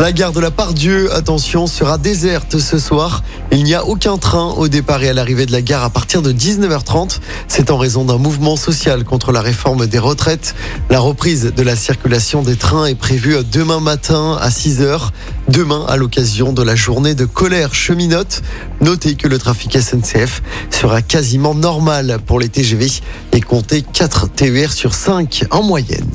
[0.00, 3.22] La gare de la Pardieu, attention, sera déserte ce soir.
[3.52, 6.22] Il n'y a aucun train au départ et à l'arrivée de la gare à partir
[6.22, 7.18] de 19h30.
[7.48, 10.54] C'est en raison d'un mouvement social contre la réforme des retraites.
[10.88, 15.10] La reprise de la circulation des trains est prévue demain matin à 6h.
[15.48, 18.40] Demain, à l'occasion de la journée de colère cheminote.
[18.80, 20.40] Notez que le trafic SNCF
[20.70, 22.90] sera quasiment normal pour les TGV
[23.32, 26.08] et comptez 4 TER sur 5 en moyenne.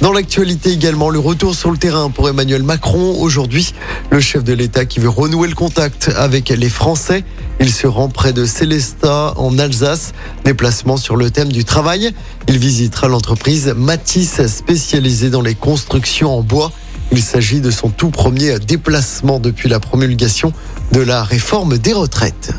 [0.00, 3.16] Dans l'actualité également, le retour sur le terrain pour Emmanuel Macron.
[3.20, 3.72] Aujourd'hui,
[4.10, 7.24] le chef de l'État qui veut renouer le contact avec les Français.
[7.60, 10.12] Il se rend près de Célestat en Alsace.
[10.44, 12.12] Déplacement sur le thème du travail.
[12.48, 16.72] Il visitera l'entreprise Matisse spécialisée dans les constructions en bois.
[17.12, 20.52] Il s'agit de son tout premier déplacement depuis la promulgation
[20.92, 22.52] de la réforme des retraites.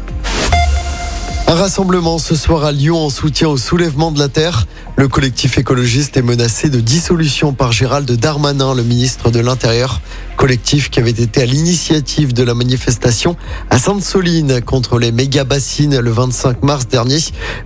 [1.48, 4.66] Un rassemblement ce soir à Lyon en soutien au soulèvement de la terre.
[4.95, 10.02] Le collectif écologiste est menacé de dissolution par Gérald Darmanin, le ministre de l'Intérieur.
[10.38, 13.35] Collectif qui avait été à l'initiative de la manifestation
[13.72, 17.17] à Sainte-Soline contre les méga bassines le 25 mars dernier.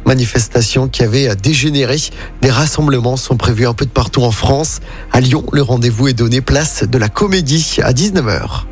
[0.06, 1.98] Manifestation qui avait dégénéré.
[2.42, 4.80] Des rassemblements sont prévus un peu de partout en France.
[5.12, 8.64] À Lyon, le rendez-vous est donné place de la comédie à 19h.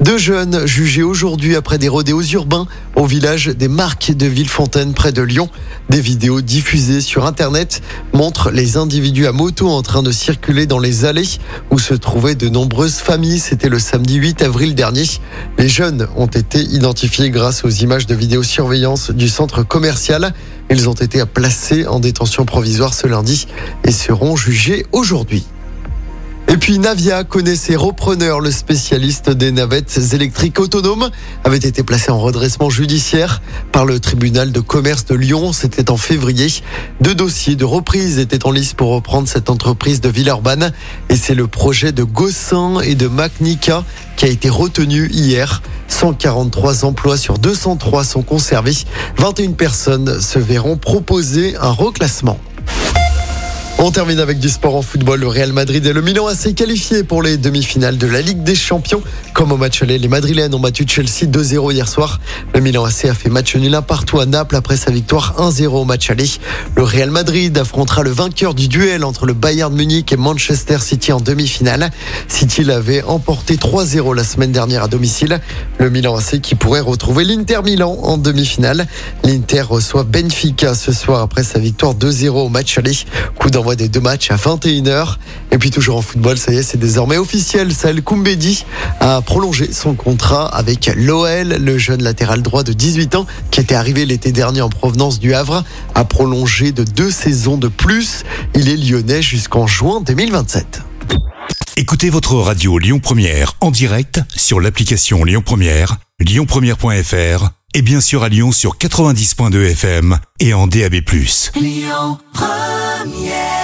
[0.00, 5.12] Deux jeunes jugés aujourd'hui après des rodéos urbains au village des Marques de Villefontaine près
[5.12, 5.48] de Lyon.
[5.88, 7.80] Des vidéos diffusées sur Internet
[8.12, 11.38] montrent les individus à moto en train de circuler dans les allées
[11.70, 13.38] où se trouvaient de nombreuses familles.
[13.38, 15.04] C'était le samedi 8 avril dernier.
[15.58, 20.34] Les jeunes ont été identifiés grâce aux images de vidéosurveillance du centre commercial.
[20.70, 23.46] Ils ont été placés en détention provisoire ce lundi
[23.84, 25.44] et seront jugés aujourd'hui.
[26.46, 28.40] Et puis Navia connaît ses repreneurs.
[28.40, 31.10] Le spécialiste des navettes électriques autonomes
[31.42, 33.42] avait été placé en redressement judiciaire
[33.72, 35.52] par le tribunal de commerce de Lyon.
[35.52, 36.48] C'était en février.
[37.00, 40.72] Deux dossiers de reprise étaient en lice pour reprendre cette entreprise de Villeurbanne.
[41.08, 43.82] Et c'est le projet de Gossin et de Macnica
[44.16, 45.62] qui a été retenu hier.
[45.88, 48.76] 143 emplois sur 203 sont conservés.
[49.16, 52.38] 21 personnes se verront proposer un reclassement.
[53.86, 55.20] On termine avec du sport en football.
[55.20, 58.54] Le Real Madrid et le Milan assez qualifiés pour les demi-finales de la Ligue des
[58.54, 59.02] Champions.
[59.34, 62.18] Comme au match aller, les Madrilènes ont battu Chelsea 2-0 hier soir.
[62.54, 65.66] Le Milan AC a fait match nul un partout à Naples après sa victoire 1-0
[65.66, 66.30] au match aller.
[66.76, 71.12] Le Real Madrid affrontera le vainqueur du duel entre le Bayern Munich et Manchester City
[71.12, 71.90] en demi-finale.
[72.26, 75.40] City l'avait emporté 3-0 la semaine dernière à domicile.
[75.76, 78.86] Le Milan AC qui pourrait retrouver l'Inter Milan en demi-finale.
[79.24, 82.96] L'Inter reçoit Benfica ce soir après sa victoire 2-0 au match aller.
[83.38, 85.16] Coup d'envoi des deux matchs à 21h.
[85.50, 87.72] Et puis toujours en football, ça y est, c'est désormais officiel.
[87.72, 88.64] Saël Koumbedi
[89.00, 91.56] a prolongé son contrat avec l'OL.
[91.60, 95.34] Le jeune latéral droit de 18 ans, qui était arrivé l'été dernier en provenance du
[95.34, 95.64] Havre,
[95.94, 98.24] a prolongé de deux saisons de plus.
[98.54, 100.82] Il est lyonnais jusqu'en juin 2027.
[101.76, 108.22] Écoutez votre radio Lyon Première en direct sur l'application Lyon Première, lyonpremière.fr et bien sûr
[108.22, 110.94] à Lyon sur 90.2 FM et en DAB+.
[111.56, 113.63] Lyon Première